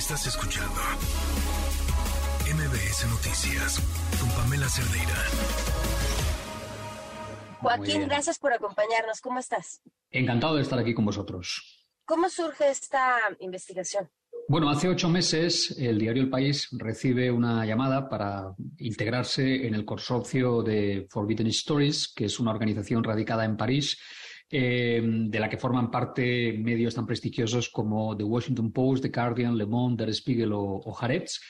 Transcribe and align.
Estás 0.00 0.26
escuchando 0.28 0.80
MBS 2.46 3.06
Noticias 3.10 3.78
con 4.18 4.30
Pamela 4.30 4.66
Cerdeira. 4.66 5.14
Joaquín, 7.60 8.08
gracias 8.08 8.38
por 8.38 8.54
acompañarnos. 8.54 9.20
¿Cómo 9.20 9.38
estás? 9.38 9.82
Encantado 10.10 10.56
de 10.56 10.62
estar 10.62 10.78
aquí 10.78 10.94
con 10.94 11.04
vosotros. 11.04 11.86
¿Cómo 12.06 12.30
surge 12.30 12.70
esta 12.70 13.18
investigación? 13.40 14.08
Bueno, 14.48 14.70
hace 14.70 14.88
ocho 14.88 15.10
meses 15.10 15.76
el 15.78 15.98
diario 15.98 16.22
El 16.22 16.30
País 16.30 16.68
recibe 16.72 17.30
una 17.30 17.66
llamada 17.66 18.08
para 18.08 18.54
integrarse 18.78 19.66
en 19.66 19.74
el 19.74 19.84
consorcio 19.84 20.62
de 20.62 21.08
Forbidden 21.10 21.48
Stories, 21.48 22.10
que 22.16 22.24
es 22.24 22.40
una 22.40 22.52
organización 22.52 23.04
radicada 23.04 23.44
en 23.44 23.58
París, 23.58 23.98
eh, 24.50 25.00
de 25.02 25.40
la 25.40 25.48
que 25.48 25.56
forman 25.56 25.90
parte 25.90 26.52
medios 26.58 26.94
tan 26.94 27.06
prestigiosos 27.06 27.68
como 27.68 28.16
The 28.16 28.24
Washington 28.24 28.72
Post, 28.72 29.02
The 29.02 29.08
Guardian, 29.10 29.56
Le 29.56 29.66
Monde, 29.66 30.04
Der 30.04 30.14
Spiegel 30.14 30.52
o, 30.52 30.62
o 30.62 30.96
Haaretz. 30.98 31.40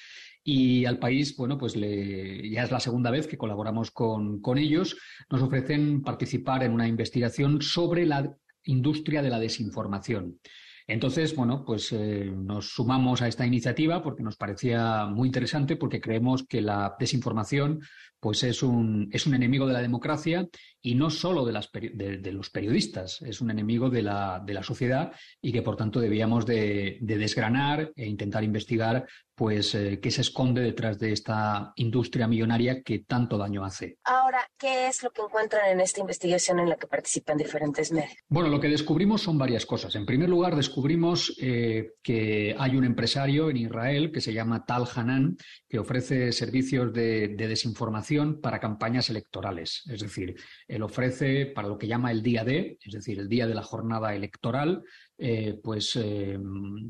Y 0.42 0.86
al 0.86 0.98
país, 0.98 1.36
bueno, 1.36 1.58
pues 1.58 1.74
ya 1.74 2.62
es 2.62 2.70
la 2.70 2.80
segunda 2.80 3.10
vez 3.10 3.27
que 3.27 3.36
colaboramos 3.36 3.91
con, 3.91 4.41
con 4.41 4.56
ellos. 4.56 4.96
Nos 5.30 5.42
ofrecen 5.42 6.02
participar 6.02 6.64
en 6.64 6.72
una 6.72 6.88
investigación 6.88 7.60
sobre 7.60 8.06
la 8.06 8.34
industria 8.64 9.22
de 9.22 9.30
la 9.30 9.38
desinformación. 9.38 10.38
Entonces, 10.86 11.36
bueno, 11.36 11.64
pues 11.64 11.92
eh, 11.92 12.32
nos 12.34 12.70
sumamos 12.74 13.22
a 13.22 13.28
esta 13.28 13.46
iniciativa 13.46 14.02
porque 14.02 14.24
nos 14.24 14.36
parecía 14.36 15.06
muy 15.06 15.28
interesante, 15.28 15.77
porque 15.77 16.00
creemos 16.00 16.44
que 16.46 16.60
la 16.60 16.96
desinformación 16.98 17.80
pues 18.20 18.45
es 18.45 18.62
un, 18.62 19.09
es 19.12 19.27
un 19.27 19.34
enemigo 19.34 19.66
de 19.66 19.73
la 19.73 19.83
democracia 19.83 20.47
y 20.83 20.95
no 20.95 21.11
solo 21.11 21.45
de, 21.45 21.52
las, 21.52 21.70
de, 21.73 22.19
de 22.19 22.33
los 22.33 22.51
periodistas, 22.51 23.20
es 23.23 23.41
un 23.41 23.51
enemigo 23.51 23.91
de 23.91 24.02
la, 24.02 24.42
de 24.45 24.55
la 24.55 24.62
sociedad 24.62 25.12
y 25.41 25.52
que 25.52 25.62
por 25.62 25.77
tanto 25.77 26.01
debíamos 26.01 26.47
de, 26.47 26.98
de 27.01 27.19
desgranar 27.19 27.92
e 27.97 28.06
intentar 28.06 28.45
investigar 28.45 29.06
pues 29.34 29.75
eh, 29.75 30.01
qué 30.02 30.11
se 30.11 30.20
esconde 30.20 30.61
detrás 30.61 30.98
de 30.98 31.12
esta 31.12 31.72
industria 31.77 32.28
millonaria 32.28 32.83
que 32.83 32.98
tanto 32.98 33.39
daño 33.39 33.64
hace. 33.64 33.97
Ahora, 34.05 34.47
¿qué 34.59 34.89
es 34.89 35.03
lo 35.03 35.11
que 35.11 35.22
encuentran 35.22 35.70
en 35.70 35.81
esta 35.81 36.00
investigación 36.00 36.61
en 36.61 36.69
la 36.69 36.77
que 36.77 36.87
participan 36.87 37.39
diferentes 37.39 37.91
medios? 37.91 38.12
Bueno, 38.28 38.50
lo 38.50 38.61
que 38.61 38.69
descubrimos 38.69 39.22
son 39.22 39.39
varias 39.39 39.64
cosas. 39.64 39.94
En 39.94 40.05
primer 40.05 40.28
lugar, 40.28 40.56
descubrimos 40.56 41.34
eh, 41.41 41.92
que 42.03 42.55
hay 42.59 42.77
un 42.77 42.84
empresario 42.84 43.48
en 43.48 43.56
Israel 43.56 44.12
que 44.12 44.20
se 44.20 44.34
llama 44.34 44.66
Tal 44.66 44.84
Hanan, 44.94 45.39
que 45.66 45.78
ofrece 45.78 46.33
servicios 46.33 46.92
de, 46.92 47.28
de 47.28 47.48
desinformación 47.48 48.09
para 48.41 48.58
campañas 48.58 49.11
electorales. 49.11 49.83
Es 49.89 50.00
decir, 50.00 50.34
él 50.66 50.83
ofrece 50.83 51.47
para 51.47 51.69
lo 51.69 51.78
que 51.78 51.86
llama 51.86 52.11
el 52.11 52.22
día 52.22 52.44
D, 52.44 52.78
es 52.80 52.92
decir, 52.92 53.19
el 53.19 53.28
día 53.28 53.47
de 53.47 53.55
la 53.55 53.62
jornada 53.62 54.14
electoral, 54.14 54.83
eh, 55.16 55.61
pues 55.62 55.97
eh, 55.97 56.38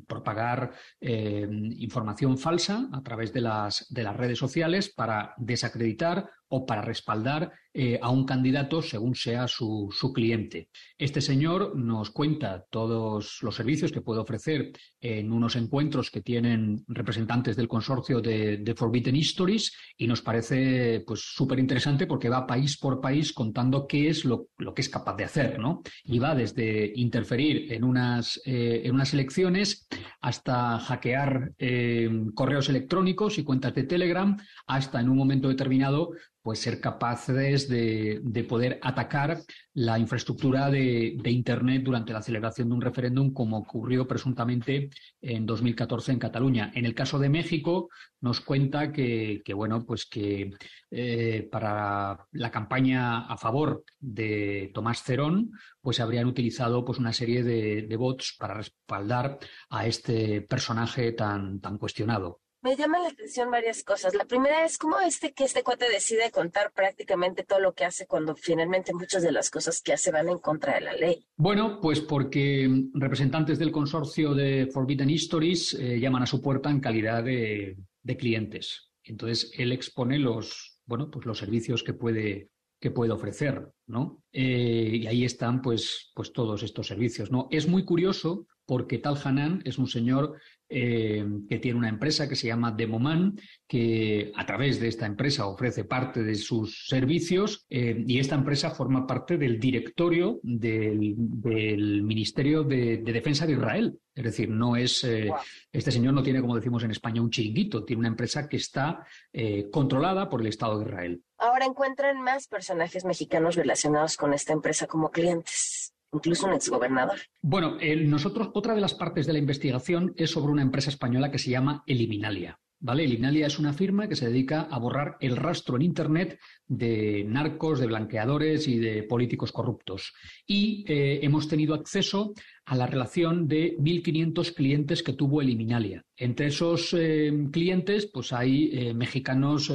propagar 0.06 0.72
eh, 1.00 1.46
información 1.78 2.38
falsa 2.38 2.88
a 2.92 3.02
través 3.02 3.32
de 3.32 3.40
las, 3.40 3.86
de 3.90 4.02
las 4.02 4.16
redes 4.16 4.38
sociales 4.38 4.88
para 4.88 5.34
desacreditar 5.36 6.30
o 6.50 6.66
para 6.66 6.82
respaldar 6.82 7.52
eh, 7.72 7.98
a 8.02 8.10
un 8.10 8.24
candidato 8.24 8.82
según 8.82 9.14
sea 9.14 9.46
su, 9.46 9.88
su, 9.92 10.12
cliente. 10.12 10.68
Este 10.98 11.20
señor 11.20 11.76
nos 11.76 12.10
cuenta 12.10 12.64
todos 12.68 13.38
los 13.42 13.54
servicios 13.54 13.92
que 13.92 14.00
puede 14.00 14.20
ofrecer 14.20 14.72
en 15.00 15.30
unos 15.30 15.54
encuentros 15.54 16.10
que 16.10 16.20
tienen 16.20 16.84
representantes 16.88 17.56
del 17.56 17.68
consorcio 17.68 18.20
de, 18.20 18.56
de 18.56 18.74
Forbidden 18.74 19.14
Histories 19.14 19.72
y 19.96 20.08
nos 20.08 20.20
parece 20.20 21.04
pues 21.06 21.20
súper 21.20 21.60
interesante 21.60 22.08
porque 22.08 22.28
va 22.28 22.44
país 22.44 22.76
por 22.76 23.00
país 23.00 23.32
contando 23.32 23.86
qué 23.86 24.08
es 24.08 24.24
lo, 24.24 24.48
lo, 24.58 24.74
que 24.74 24.82
es 24.82 24.88
capaz 24.88 25.14
de 25.14 25.24
hacer, 25.24 25.60
¿no? 25.60 25.82
Y 26.02 26.18
va 26.18 26.34
desde 26.34 26.92
interferir 26.96 27.72
en 27.72 27.84
unas, 27.84 28.40
eh, 28.46 28.82
en 28.84 28.94
unas 28.94 29.14
elecciones 29.14 29.86
hasta 30.20 30.80
hackear 30.80 31.52
eh, 31.56 32.10
correos 32.34 32.68
electrónicos 32.68 33.38
y 33.38 33.44
cuentas 33.44 33.76
de 33.76 33.84
Telegram 33.84 34.36
hasta 34.66 35.00
en 35.00 35.08
un 35.08 35.16
momento 35.16 35.48
determinado 35.48 36.10
pues 36.42 36.60
ser 36.60 36.80
capaces 36.80 37.68
de, 37.68 38.20
de 38.22 38.44
poder 38.44 38.78
atacar 38.82 39.40
la 39.74 39.98
infraestructura 39.98 40.70
de, 40.70 41.16
de, 41.20 41.30
Internet 41.30 41.82
durante 41.84 42.12
la 42.12 42.22
celebración 42.22 42.68
de 42.68 42.74
un 42.74 42.80
referéndum, 42.80 43.32
como 43.32 43.58
ocurrió 43.58 44.06
presuntamente 44.06 44.90
en 45.20 45.46
2014 45.46 46.12
en 46.12 46.18
Cataluña. 46.18 46.72
En 46.74 46.86
el 46.86 46.94
caso 46.94 47.18
de 47.18 47.28
México, 47.28 47.88
nos 48.20 48.40
cuenta 48.40 48.92
que, 48.92 49.42
que 49.44 49.54
bueno, 49.54 49.84
pues 49.84 50.06
que 50.06 50.50
eh, 50.90 51.48
para 51.50 52.26
la 52.32 52.50
campaña 52.50 53.26
a 53.26 53.36
favor 53.36 53.84
de 53.98 54.70
Tomás 54.74 55.02
Cerón, 55.02 55.52
pues 55.80 56.00
habrían 56.00 56.26
utilizado 56.26 56.84
pues 56.84 56.98
una 56.98 57.12
serie 57.12 57.42
de, 57.42 57.82
de 57.82 57.96
bots 57.96 58.36
para 58.38 58.54
respaldar 58.54 59.38
a 59.68 59.86
este 59.86 60.42
personaje 60.42 61.12
tan, 61.12 61.60
tan 61.60 61.78
cuestionado 61.78 62.40
me 62.62 62.76
llaman 62.76 63.02
la 63.02 63.08
atención 63.08 63.50
varias 63.50 63.82
cosas. 63.82 64.14
La 64.14 64.24
primera 64.24 64.64
es 64.64 64.78
cómo 64.78 65.00
este 65.00 65.32
que 65.32 65.44
este 65.44 65.62
cuate 65.62 65.88
decide 65.88 66.30
contar 66.30 66.72
prácticamente 66.72 67.44
todo 67.44 67.60
lo 67.60 67.72
que 67.72 67.84
hace 67.84 68.06
cuando 68.06 68.34
finalmente 68.34 68.92
muchas 68.92 69.22
de 69.22 69.32
las 69.32 69.50
cosas 69.50 69.80
que 69.80 69.92
hace 69.92 70.10
van 70.10 70.28
en 70.28 70.38
contra 70.38 70.74
de 70.74 70.80
la 70.82 70.92
ley. 70.92 71.24
Bueno, 71.36 71.80
pues 71.80 72.00
porque 72.00 72.68
representantes 72.94 73.58
del 73.58 73.72
consorcio 73.72 74.34
de 74.34 74.68
Forbidden 74.72 75.10
Histories 75.10 75.74
eh, 75.74 75.98
llaman 75.98 76.22
a 76.22 76.26
su 76.26 76.42
puerta 76.42 76.70
en 76.70 76.80
calidad 76.80 77.24
de, 77.24 77.76
de, 78.02 78.16
clientes. 78.16 78.90
Entonces 79.04 79.52
él 79.56 79.72
expone 79.72 80.18
los, 80.18 80.80
bueno, 80.84 81.10
pues 81.10 81.26
los 81.26 81.38
servicios 81.38 81.82
que 81.82 81.94
puede 81.94 82.50
que 82.80 82.90
puede 82.90 83.12
ofrecer, 83.12 83.70
¿no? 83.86 84.22
Eh, 84.32 85.00
y 85.02 85.06
ahí 85.06 85.24
están, 85.24 85.60
pues, 85.60 86.10
pues 86.14 86.32
todos 86.32 86.62
estos 86.62 86.86
servicios, 86.86 87.30
¿no? 87.30 87.46
Es 87.50 87.68
muy 87.68 87.84
curioso 87.84 88.46
porque 88.64 88.98
Tal 88.98 89.18
Hanan 89.22 89.60
es 89.66 89.76
un 89.76 89.86
señor 89.86 90.40
eh, 90.70 91.26
que 91.48 91.58
tiene 91.58 91.78
una 91.78 91.88
empresa 91.88 92.28
que 92.28 92.36
se 92.36 92.46
llama 92.46 92.70
Demoman, 92.70 93.36
que 93.66 94.32
a 94.36 94.46
través 94.46 94.80
de 94.80 94.88
esta 94.88 95.06
empresa 95.06 95.46
ofrece 95.46 95.84
parte 95.84 96.22
de 96.22 96.36
sus 96.36 96.86
servicios 96.86 97.66
eh, 97.68 98.04
y 98.06 98.18
esta 98.18 98.36
empresa 98.36 98.70
forma 98.70 99.06
parte 99.06 99.36
del 99.36 99.58
directorio 99.58 100.38
del, 100.42 101.14
del 101.16 102.02
Ministerio 102.02 102.62
de, 102.62 102.98
de, 102.98 103.12
Defensa 103.12 103.46
de 103.46 103.54
Israel. 103.54 103.98
Es 104.14 104.24
decir, 104.24 104.48
no 104.48 104.76
es 104.76 105.02
eh, 105.04 105.26
wow. 105.28 105.38
este 105.72 105.90
señor 105.90 106.14
no 106.14 106.22
tiene, 106.22 106.40
como 106.40 106.56
decimos 106.56 106.82
en 106.84 106.90
España, 106.90 107.22
un 107.22 107.30
chiringuito, 107.30 107.84
tiene 107.84 108.00
una 108.00 108.08
empresa 108.08 108.48
que 108.48 108.56
está 108.56 109.06
eh, 109.32 109.68
controlada 109.70 110.28
por 110.28 110.40
el 110.40 110.48
Estado 110.48 110.78
de 110.78 110.86
Israel. 110.86 111.22
Ahora 111.38 111.64
encuentran 111.64 112.20
más 112.20 112.46
personajes 112.46 113.04
mexicanos 113.04 113.54
relacionados 113.54 114.16
con 114.16 114.34
esta 114.34 114.52
empresa 114.52 114.86
como 114.86 115.10
clientes 115.10 115.69
incluso 116.12 116.46
un 116.46 116.54
exgobernador. 116.54 117.18
Bueno, 117.42 117.78
nosotros, 118.06 118.50
otra 118.54 118.74
de 118.74 118.80
las 118.80 118.94
partes 118.94 119.26
de 119.26 119.32
la 119.32 119.38
investigación 119.38 120.14
es 120.16 120.30
sobre 120.30 120.52
una 120.52 120.62
empresa 120.62 120.90
española 120.90 121.30
que 121.30 121.38
se 121.38 121.50
llama 121.50 121.82
Eliminalia. 121.86 122.58
¿Vale? 122.82 123.04
Eliminalia 123.04 123.46
es 123.46 123.58
una 123.58 123.74
firma 123.74 124.08
que 124.08 124.16
se 124.16 124.26
dedica 124.26 124.62
a 124.62 124.78
borrar 124.78 125.18
el 125.20 125.36
rastro 125.36 125.76
en 125.76 125.82
Internet 125.82 126.40
de 126.66 127.24
narcos, 127.28 127.78
de 127.78 127.86
blanqueadores 127.86 128.66
y 128.68 128.78
de 128.78 129.02
políticos 129.02 129.52
corruptos. 129.52 130.14
Y 130.46 130.86
eh, 130.88 131.20
hemos 131.22 131.46
tenido 131.46 131.74
acceso 131.74 132.32
a 132.64 132.76
la 132.76 132.86
relación 132.86 133.46
de 133.46 133.76
1.500 133.76 134.54
clientes 134.54 135.02
que 135.02 135.12
tuvo 135.12 135.42
Eliminalia. 135.42 136.06
Entre 136.16 136.46
esos 136.46 136.94
eh, 136.96 137.30
clientes, 137.52 138.06
pues 138.06 138.32
hay 138.32 138.70
eh, 138.72 138.94
mexicanos 138.94 139.70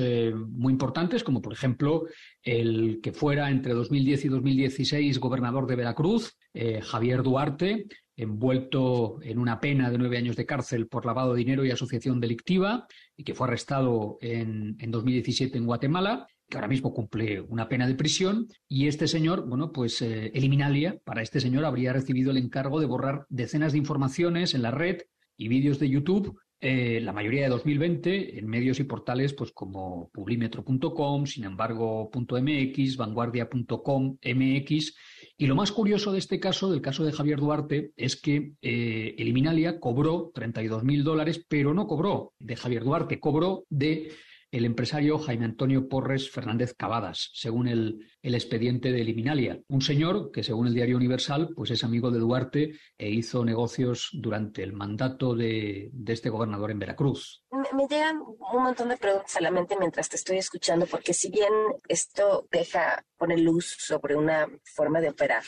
muy 0.49 0.73
importantes, 0.73 1.23
como 1.23 1.43
por 1.43 1.53
ejemplo 1.53 2.05
el 2.41 3.01
que 3.03 3.11
fuera 3.11 3.51
entre 3.51 3.73
2010 3.73 4.25
y 4.25 4.27
2016 4.29 5.19
gobernador 5.19 5.67
de 5.67 5.75
Veracruz, 5.75 6.37
Javier 6.81 7.21
Duarte, 7.21 7.85
envuelto 8.15 9.19
en 9.21 9.39
una 9.39 9.59
pena 9.59 9.91
de 9.91 9.97
nueve 9.97 10.17
años 10.17 10.35
de 10.35 10.45
cárcel 10.45 10.87
por 10.87 11.05
lavado 11.05 11.33
de 11.33 11.39
dinero 11.39 11.65
y 11.65 11.71
asociación 11.71 12.19
delictiva, 12.19 12.87
y 13.15 13.23
que 13.23 13.33
fue 13.33 13.47
arrestado 13.47 14.17
en, 14.21 14.77
en 14.79 14.91
2017 14.91 15.57
en 15.57 15.65
Guatemala 15.65 16.27
que 16.49 16.57
ahora 16.57 16.67
mismo 16.67 16.93
cumple 16.93 17.41
una 17.41 17.67
pena 17.67 17.87
de 17.87 17.95
prisión, 17.95 18.47
y 18.67 18.87
este 18.87 19.07
señor, 19.07 19.47
bueno, 19.47 19.71
pues 19.71 20.01
eh, 20.01 20.31
Eliminalia, 20.33 20.99
para 21.03 21.21
este 21.21 21.39
señor 21.39 21.65
habría 21.65 21.93
recibido 21.93 22.31
el 22.31 22.37
encargo 22.37 22.79
de 22.79 22.85
borrar 22.85 23.25
decenas 23.29 23.71
de 23.71 23.79
informaciones 23.79 24.53
en 24.53 24.61
la 24.61 24.71
red 24.71 25.01
y 25.37 25.47
vídeos 25.47 25.79
de 25.79 25.89
YouTube, 25.89 26.39
eh, 26.61 26.99
la 27.01 27.13
mayoría 27.13 27.43
de 27.43 27.49
2020, 27.49 28.39
en 28.39 28.47
medios 28.47 28.79
y 28.79 28.85
portales 28.85 29.33
pues 29.33 29.51
como 29.51 30.09
publimetro.com, 30.13 31.25
sin 31.25 31.43
embargo.mx, 31.43 32.97
vanguardia.com, 32.97 34.17
MX, 34.23 34.95
y 35.37 35.47
lo 35.47 35.55
más 35.55 35.71
curioso 35.71 36.11
de 36.11 36.19
este 36.19 36.39
caso, 36.39 36.71
del 36.71 36.81
caso 36.81 37.03
de 37.03 37.11
Javier 37.11 37.39
Duarte, 37.39 37.91
es 37.97 38.15
que 38.15 38.53
eh, 38.61 39.15
Eliminalia 39.17 39.79
cobró 39.79 40.31
32 40.33 40.83
mil 40.83 41.03
dólares, 41.03 41.45
pero 41.47 41.73
no 41.73 41.87
cobró 41.87 42.33
de 42.39 42.55
Javier 42.55 42.83
Duarte, 42.83 43.19
cobró 43.19 43.65
de 43.69 44.11
el 44.55 44.65
empresario 44.65 45.19
Jaime 45.19 45.45
Antonio 45.45 45.89
Porres 45.89 46.31
Fernández 46.31 46.73
Cavadas, 46.73 47.29
según 47.33 47.67
el, 47.67 48.07
el, 48.21 48.35
expediente 48.35 48.91
de 48.93 49.01
Eliminalia. 49.01 49.59
Un 49.67 49.81
señor 49.81 50.31
que, 50.31 50.43
según 50.43 50.67
el 50.67 50.73
diario 50.73 50.95
Universal, 50.95 51.49
pues 51.53 51.71
es 51.71 51.83
amigo 51.83 52.09
de 52.09 52.19
Duarte 52.19 52.79
e 52.97 53.09
hizo 53.09 53.43
negocios 53.43 54.09
durante 54.13 54.63
el 54.63 54.71
mandato 54.71 55.35
de, 55.35 55.89
de 55.91 56.13
este 56.13 56.29
gobernador 56.29 56.71
en 56.71 56.79
Veracruz. 56.79 57.43
Me, 57.51 57.67
me, 57.75 57.87
llegan 57.89 58.21
un 58.21 58.63
montón 58.63 58.87
de 58.89 58.97
preguntas 58.97 59.35
a 59.35 59.41
la 59.41 59.51
mente 59.51 59.75
mientras 59.77 60.07
te 60.07 60.15
estoy 60.15 60.37
escuchando, 60.37 60.85
porque 60.85 61.13
si 61.13 61.29
bien 61.29 61.53
esto 61.89 62.47
deja, 62.49 63.03
pone 63.17 63.37
luz 63.37 63.75
sobre 63.77 64.15
una 64.15 64.47
forma 64.63 65.01
de 65.01 65.09
operar 65.09 65.43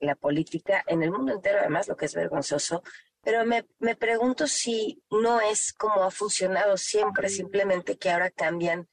la 0.00 0.14
política 0.14 0.84
en 0.86 1.02
el 1.02 1.10
mundo 1.10 1.32
entero, 1.32 1.58
además, 1.60 1.88
lo 1.88 1.96
que 1.96 2.06
es 2.06 2.14
vergonzoso, 2.14 2.82
Pero 3.22 3.44
me, 3.44 3.66
me 3.78 3.96
pregunto 3.96 4.46
si 4.46 5.02
no 5.10 5.40
es 5.40 5.72
como 5.72 6.02
ha 6.04 6.10
funcionado 6.10 6.76
siempre, 6.76 7.28
simplemente 7.28 7.96
que 7.98 8.10
ahora 8.10 8.30
cambian 8.30 8.88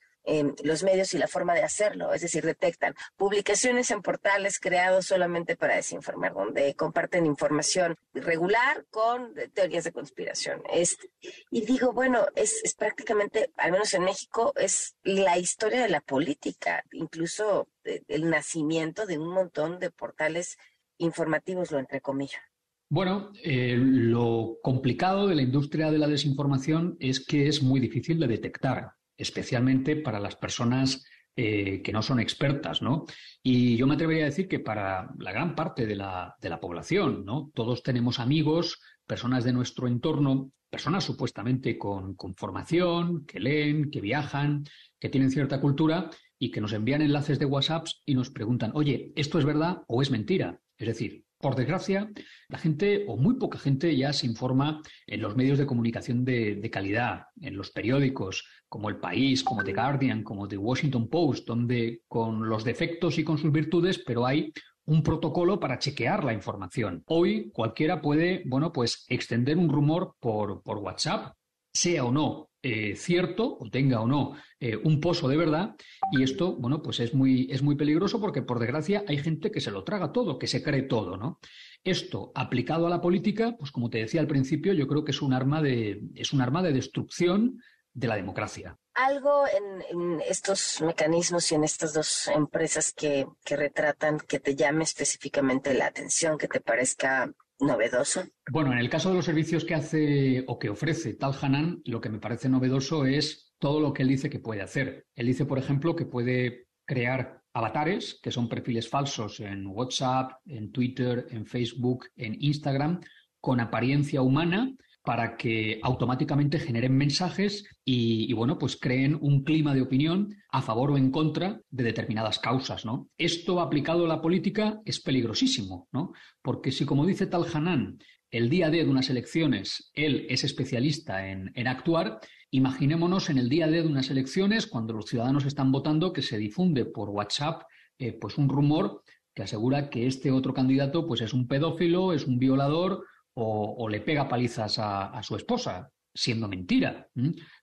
los 0.64 0.84
medios 0.84 1.14
y 1.14 1.18
la 1.18 1.28
forma 1.28 1.54
de 1.54 1.64
hacerlo, 1.64 2.14
es 2.14 2.22
decir, 2.22 2.44
detectan 2.44 2.96
publicaciones 3.16 3.92
en 3.92 4.02
portales 4.02 4.60
creados 4.60 5.06
solamente 5.06 5.56
para 5.56 5.76
desinformar, 5.76 6.34
donde 6.34 6.74
comparten 6.76 7.26
información 7.26 7.96
regular 8.14 8.86
con 8.90 9.34
teorías 9.54 9.84
de 9.84 9.92
conspiración. 9.92 10.64
Este, 10.72 11.12
y 11.52 11.66
digo, 11.66 11.94
bueno, 11.94 12.26
es, 12.36 12.60
es 12.64 12.74
prácticamente, 12.74 13.52
al 13.58 13.72
menos 13.72 13.94
en 13.94 14.04
México, 14.04 14.54
es 14.56 14.96
la 15.04 15.38
historia 15.38 15.82
de 15.82 15.90
la 15.90 16.02
política, 16.02 16.84
incluso 16.92 17.68
el 17.84 18.30
nacimiento 18.30 19.06
de 19.06 19.20
un 19.20 19.30
montón 19.30 19.80
de 19.80 19.92
portales 19.92 20.58
informativos, 20.98 21.72
lo 21.72 21.78
entrecomillo. 21.78 22.40
Bueno, 22.88 23.32
eh, 23.44 23.76
lo 23.78 24.58
complicado 24.62 25.28
de 25.28 25.36
la 25.36 25.42
industria 25.42 25.90
de 25.92 25.98
la 25.98 26.08
desinformación 26.08 26.96
es 27.00 27.26
que 27.26 27.48
es 27.48 27.64
muy 27.64 27.80
difícil 27.80 28.20
de 28.20 28.28
detectar 28.28 28.92
especialmente 29.18 29.96
para 29.96 30.20
las 30.20 30.36
personas 30.36 31.04
eh, 31.36 31.82
que 31.82 31.92
no 31.92 32.02
son 32.02 32.20
expertas, 32.20 32.82
¿no? 32.82 33.06
Y 33.42 33.76
yo 33.76 33.88
me 33.88 33.96
atrevería 33.96 34.24
a 34.24 34.28
decir 34.28 34.48
que 34.48 34.60
para 34.60 35.10
la 35.18 35.32
gran 35.32 35.56
parte 35.56 35.86
de 35.86 35.96
la, 35.96 36.36
de 36.40 36.50
la 36.50 36.60
población, 36.60 37.26
¿no? 37.26 37.52
Todos 37.54 37.84
tenemos 37.84 38.20
amigos, 38.20 38.80
personas 39.06 39.44
de 39.44 39.54
nuestro 39.54 39.88
entorno, 39.88 40.52
personas 40.70 41.04
supuestamente 41.04 41.78
con, 41.78 42.16
con, 42.16 42.36
formación, 42.36 43.26
que 43.26 43.40
leen, 43.40 43.90
que 43.90 44.02
viajan, 44.02 44.64
que 45.00 45.10
tienen 45.10 45.32
cierta 45.32 45.60
cultura 45.60 46.10
y 46.38 46.52
que 46.52 46.62
nos 46.62 46.74
envían 46.74 47.02
enlaces 47.02 47.40
de 47.40 47.46
WhatsApp 47.46 47.88
y 48.06 48.16
nos 48.16 48.30
preguntan, 48.30 48.72
oye, 48.74 49.12
¿esto 49.16 49.40
es 49.40 49.46
verdad 49.46 49.84
o 49.88 50.02
es 50.02 50.12
mentira? 50.12 50.62
Es 50.78 50.88
decir, 50.88 51.26
por 51.46 51.56
desgracia, 51.56 52.10
la 52.50 52.58
gente 52.58 53.06
o 53.08 53.18
muy 53.18 53.36
poca 53.36 53.60
gente 53.60 53.96
ya 53.96 54.14
se 54.14 54.26
informa 54.26 54.82
en 55.06 55.22
los 55.22 55.36
medios 55.36 55.60
de 55.60 55.68
comunicación 55.68 56.26
de, 56.26 56.70
calidad, 56.72 57.28
en 57.40 57.56
los 57.56 57.70
periódicos 57.70 58.48
como 58.68 58.90
El 58.90 58.98
País, 58.98 59.44
como 59.44 59.64
The 59.64 59.72
Guardian, 59.72 60.24
como 60.24 60.48
The 60.48 60.58
Washington 60.58 61.08
Post, 61.08 61.48
donde 61.48 62.02
con 62.08 62.50
los 62.50 62.64
defectos 62.64 63.20
y 63.20 63.24
con 63.24 63.38
sus 63.38 63.52
virtudes, 63.52 64.02
pero 64.04 64.26
hay 64.26 64.52
un 64.86 65.04
protocolo 65.04 65.60
para 65.60 65.78
chequear 65.78 66.24
la 66.24 66.34
información. 66.34 67.04
Hoy 67.06 67.52
cualquiera 67.52 68.02
puede, 68.02 68.42
bueno, 68.48 68.74
pues 68.74 69.06
extender 69.08 69.60
un 69.60 69.70
rumor 69.70 70.16
por, 70.20 70.64
por 70.64 70.80
WhatsApp, 70.80 71.36
sea 71.72 72.06
o 72.06 72.12
no 72.12 72.50
eh, 72.68 72.96
cierto 72.96 73.58
o 73.60 73.70
tenga 73.70 74.02
o 74.02 74.08
no 74.08 74.36
eh, 74.60 74.76
un 74.76 75.00
pozo 75.00 75.28
de 75.28 75.38
verdad 75.38 75.76
y 76.12 76.24
esto, 76.24 76.56
bueno, 76.56 76.82
pues 76.82 77.00
es 77.00 77.14
muy, 77.14 77.48
es 77.52 77.62
muy 77.62 77.76
peligroso 77.76 78.20
porque 78.20 78.42
por 78.42 78.58
desgracia 78.58 79.04
hay 79.08 79.20
gente 79.20 79.52
que 79.52 79.62
se 79.62 79.70
lo 79.70 79.84
traga 79.84 80.12
todo, 80.12 80.40
que 80.40 80.48
se 80.48 80.64
cree 80.64 80.82
todo, 80.82 81.16
¿no? 81.16 81.40
Esto 81.84 82.32
aplicado 82.34 82.88
a 82.88 82.90
la 82.90 83.02
política, 83.02 83.56
pues 83.60 83.72
como 83.72 83.92
te 83.92 84.00
decía 84.00 84.20
al 84.20 84.26
principio, 84.26 84.74
yo 84.74 84.88
creo 84.88 85.06
que 85.06 85.12
es 85.12 85.22
un 85.22 85.34
arma 85.34 85.62
de, 85.62 86.02
es 86.16 86.34
un 86.34 86.42
arma 86.42 86.64
de 86.64 86.74
destrucción 86.74 87.62
de 87.94 88.08
la 88.08 88.16
democracia. 88.16 88.80
Algo 88.96 89.44
en, 89.46 90.22
estos 90.22 90.82
mecanismos 90.82 91.52
y 91.52 91.56
en 91.56 91.66
estas 91.66 91.94
dos 91.94 92.30
empresas 92.30 92.94
que, 92.94 93.28
que 93.44 93.58
retratan 93.58 94.20
que 94.20 94.40
te 94.40 94.56
llame 94.56 94.86
específicamente 94.86 95.76
la 95.76 95.86
atención, 95.86 96.40
que 96.40 96.48
te 96.48 96.62
parezca 96.62 97.32
novedoso? 97.60 98.24
Bueno, 98.52 98.72
en 98.74 98.80
el 98.80 98.90
caso 98.90 99.10
de 99.10 99.16
los 99.16 99.26
servicios 99.26 99.66
que 99.66 99.76
hace 99.76 100.44
o 100.48 100.60
que 100.60 100.70
ofrece 100.70 101.14
Tal 101.14 101.34
Hanan, 101.40 101.82
lo 101.86 102.02
que 102.02 102.10
me 102.10 102.20
parece 102.20 102.50
novedoso 102.50 103.06
es 103.06 103.54
todo 103.60 103.80
lo 103.80 103.94
que 103.94 104.04
él 104.04 104.10
dice 104.10 104.30
que 104.30 104.40
puede 104.40 104.62
hacer. 104.62 105.08
Él 105.16 105.28
dice, 105.28 105.46
por 105.46 105.58
ejemplo, 105.58 105.96
que 105.96 106.06
puede 106.06 106.68
crear 106.86 107.42
avatares, 107.54 108.20
que 108.22 108.32
son 108.32 108.50
perfiles 108.50 108.90
falsos 108.90 109.40
en 109.40 109.66
WhatsApp, 109.68 110.34
en 110.46 110.72
Twitter, 110.72 111.28
en 111.32 111.46
Facebook, 111.46 112.08
en 112.16 112.36
Instagram, 112.40 113.00
con 113.40 113.60
apariencia 113.60 114.22
humana 114.22 114.76
para 115.06 115.38
que 115.38 115.80
automáticamente 115.84 116.60
generen 116.60 116.98
mensajes 116.98 117.66
y, 117.84 118.34
bueno, 118.34 118.58
pues 118.58 118.76
creen 118.76 119.18
un 119.22 119.44
clima 119.44 119.74
de 119.74 119.82
opinión 119.82 120.36
a 120.50 120.62
favor 120.62 120.92
o 120.92 120.98
en 120.98 121.12
contra 121.12 121.62
de 121.70 121.84
determinadas 121.84 122.40
causas, 122.40 122.86
¿no? 122.86 123.10
Esto 123.18 123.62
aplicado 123.62 124.06
a 124.06 124.08
la 124.08 124.22
política 124.22 124.82
es 124.84 125.00
peligrosísimo, 125.00 125.88
¿no? 125.92 126.14
Porque 126.42 126.72
si, 126.72 126.86
como 126.86 127.06
dice 127.06 127.28
Tal 127.28 127.46
Hanan, 127.54 128.00
el 128.32 128.50
día 128.50 128.70
de 128.70 128.84
unas 128.84 129.10
elecciones 129.10 129.92
él 129.94 130.26
es 130.30 130.44
especialista 130.44 131.30
en, 131.30 131.68
actuar, 131.68 132.20
imaginémonos 132.50 133.30
en 133.30 133.38
el 133.38 133.48
día 133.48 133.68
de 133.68 133.84
unas 133.84 134.10
elecciones, 134.10 134.66
cuando 134.66 134.94
los 134.94 135.06
ciudadanos 135.06 135.46
están 135.46 135.72
votando, 135.72 136.14
que 136.14 136.24
se 136.24 136.38
difunde 136.38 136.86
por 136.86 137.10
WhatsApp 137.10 137.62
eh, 138.00 138.18
pues 138.20 138.38
un 138.38 138.50
rumor 138.50 139.04
que 139.36 139.44
asegura 139.44 139.90
que 139.90 140.08
este 140.08 140.32
otro 140.32 140.54
candidato 140.54 141.06
pues 141.06 141.22
es 141.22 141.34
un 141.34 141.48
pedófilo, 141.48 142.14
es 142.14 142.26
un 142.26 142.40
violador 142.40 143.06
o, 143.36 143.90
le 143.90 144.02
pega 144.02 144.28
palizas 144.28 144.78
a, 144.80 145.22
su 145.22 145.36
esposa, 145.36 145.92
siendo 146.14 146.48
mentira. 146.48 147.08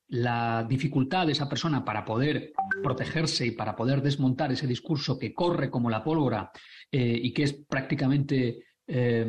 La 0.09 0.67
dificultad 0.69 1.27
de 1.27 1.33
esa 1.33 1.49
persona 1.49 1.85
para 1.85 2.05
poder 2.05 2.53
protegerse 2.83 3.47
y 3.47 3.51
para 3.53 3.75
poder 3.75 4.03
desmontar 4.03 4.53
ese 4.53 4.67
discurso 4.67 5.19
que 5.19 5.33
corre 5.33 5.71
como 5.71 5.89
la 5.89 6.05
pólvora 6.05 6.51
eh, 6.91 7.19
y 7.23 7.33
que 7.33 7.45
es 7.45 7.55
prácticamente 7.67 8.65
eh, 8.87 9.27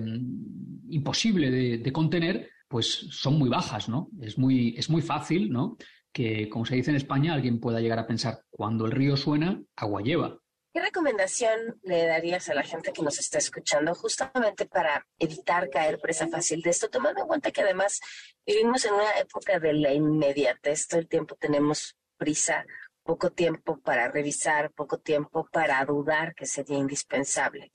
imposible 0.90 1.50
de, 1.78 1.92
contener, 1.94 2.50
pues 2.68 3.08
son 3.12 3.38
muy 3.38 3.50
bajas, 3.50 3.88
¿no? 3.88 4.10
Es 4.22 4.38
muy, 4.38 4.76
es 4.78 4.90
muy 4.90 5.02
fácil, 5.02 5.50
¿no? 5.50 5.78
Que, 6.12 6.50
como 6.50 6.66
se 6.66 6.76
dice 6.76 6.92
en 6.92 6.98
España, 6.98 7.34
alguien 7.34 7.60
pueda 7.60 7.80
llegar 7.80 8.00
a 8.00 8.08
pensar, 8.08 8.42
cuando 8.50 8.86
el 8.86 8.92
río 8.92 9.16
suena, 9.16 9.62
agua 9.76 10.02
lleva. 10.02 10.38
¿Qué 10.74 10.82
recomendación 10.82 11.80
le 11.84 12.08
darías 12.08 12.50
a 12.50 12.56
la 12.56 12.64
gente 12.64 12.94
que 12.94 13.04
nos 13.04 13.20
está 13.20 13.38
escuchando 13.38 13.94
justamente 13.94 14.66
para 14.66 15.06
evitar 15.20 15.70
caer 15.70 16.00
presa 16.00 16.28
fácil 16.28 16.64
de 16.64 16.72
esto, 16.72 16.90
tomando 16.90 17.22
en 17.22 17.28
cuenta 17.28 17.52
que 17.52 17.62
además 17.62 18.00
vivimos 18.44 18.84
en 18.86 18.96
una 18.96 19.20
época 19.20 19.60
de 19.60 19.74
la 19.74 19.94
inmediatez, 19.94 20.88
todo 20.88 21.00
el 21.00 21.08
tiempo 21.08 21.36
tenemos 21.36 21.96
prisa, 22.18 22.66
poco 23.04 23.30
tiempo 23.30 23.82
para 23.82 24.10
revisar, 24.10 24.72
poco 24.72 24.98
tiempo 24.98 25.48
para 25.52 25.86
dudar 25.86 26.34
que 26.34 26.48
sería 26.48 26.80
indispensable? 26.80 27.70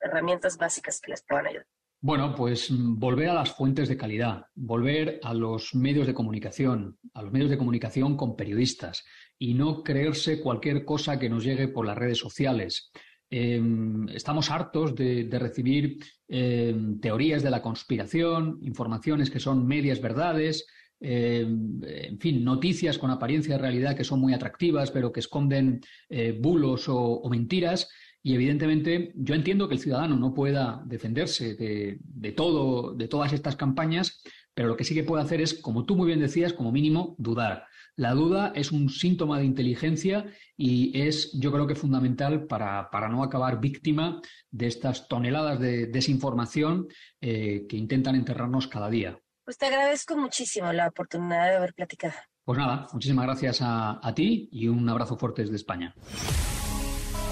Herramientas 0.00 0.56
básicas 0.58 1.00
que 1.00 1.10
les 1.10 1.24
puedan 1.24 1.48
ayudar. 1.48 1.66
Bueno, 2.00 2.36
pues 2.36 2.70
mm, 2.70 3.00
volver 3.00 3.30
a 3.30 3.34
las 3.34 3.50
fuentes 3.50 3.88
de 3.88 3.96
calidad, 3.96 4.46
volver 4.54 5.18
a 5.24 5.34
los 5.34 5.74
medios 5.74 6.06
de 6.06 6.14
comunicación, 6.14 6.96
a 7.14 7.22
los 7.22 7.32
medios 7.32 7.50
de 7.50 7.58
comunicación 7.58 8.16
con 8.16 8.36
periodistas 8.36 9.04
y 9.38 9.54
no 9.54 9.82
creerse 9.82 10.40
cualquier 10.40 10.84
cosa 10.84 11.18
que 11.18 11.28
nos 11.28 11.44
llegue 11.44 11.68
por 11.68 11.86
las 11.86 11.96
redes 11.96 12.18
sociales. 12.18 12.90
Em, 13.30 14.08
estamos 14.08 14.50
hartos 14.50 14.94
de, 14.94 15.28
recibir 15.38 15.98
em, 16.28 16.98
teorías 16.98 17.42
de 17.42 17.50
la 17.50 17.62
conspiración, 17.62 18.58
informaciones 18.62 19.30
que 19.30 19.40
son 19.40 19.66
medias 19.66 20.00
verdades, 20.00 20.66
em, 21.00 21.80
en 21.82 22.18
fin, 22.18 22.42
noticias 22.42 22.98
con 22.98 23.10
apariencia 23.10 23.54
de 23.54 23.62
realidad 23.62 23.96
que 23.96 24.04
son 24.04 24.20
muy 24.20 24.34
atractivas, 24.34 24.90
pero 24.90 25.12
que 25.12 25.20
esconden 25.20 25.80
eh, 26.08 26.36
bulos 26.40 26.86
o 26.88 27.28
mentiras. 27.30 27.88
Y 28.22 28.34
evidentemente 28.34 29.12
yo 29.14 29.34
entiendo 29.34 29.68
que 29.68 29.74
el 29.74 29.80
ciudadano 29.80 30.16
no 30.16 30.34
pueda 30.34 30.82
defenderse 30.84 31.54
de, 31.54 32.32
todo, 32.32 32.92
de 32.94 33.08
todas 33.08 33.32
estas 33.32 33.56
campañas, 33.56 34.22
pero 34.58 34.70
lo 34.70 34.76
que 34.76 34.82
sí 34.82 34.92
que 34.92 35.04
puede 35.04 35.22
hacer 35.22 35.40
es, 35.40 35.54
como 35.54 35.84
tú 35.84 35.94
muy 35.94 36.08
bien 36.08 36.18
decías, 36.18 36.52
como 36.52 36.72
mínimo, 36.72 37.14
dudar. 37.16 37.68
La 37.94 38.10
duda 38.10 38.50
es 38.56 38.72
un 38.72 38.90
síntoma 38.90 39.38
de 39.38 39.44
inteligencia 39.44 40.26
y 40.56 41.00
es, 41.00 41.30
yo 41.38 41.52
creo 41.52 41.68
que 41.68 41.76
fundamental 41.76 42.48
para, 42.48 43.08
no 43.08 43.22
acabar 43.22 43.60
víctima 43.60 44.20
de 44.50 44.66
estas 44.66 45.06
toneladas 45.06 45.60
de 45.60 45.86
desinformación 45.86 46.88
eh, 47.20 47.66
que 47.68 47.76
intentan 47.76 48.16
enterrarnos 48.16 48.66
cada 48.66 48.90
día. 48.90 49.20
Pues 49.44 49.58
te 49.58 49.66
agradezco 49.66 50.16
muchísimo 50.16 50.72
la 50.72 50.88
oportunidad 50.88 51.50
de 51.50 51.56
haber 51.58 51.72
platicado. 51.72 52.14
Pues 52.42 52.58
nada, 52.58 52.88
muchísimas 52.92 53.26
gracias 53.26 53.62
a, 53.62 54.00
a 54.02 54.12
ti 54.12 54.48
y 54.50 54.66
un 54.66 54.88
abrazo 54.88 55.16
fuerte 55.16 55.42
desde 55.42 55.54
España. 55.54 55.94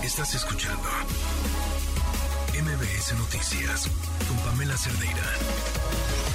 Estás 0.05 0.33
escuchando 0.33 0.89
MBS 2.53 3.19
Noticias 3.19 3.91
con 4.29 4.37
Pamela 4.45 4.77
Cerdeira. 4.77 6.26